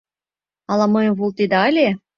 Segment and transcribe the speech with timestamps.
[0.71, 1.87] —Ала мыйым волтеда ыле?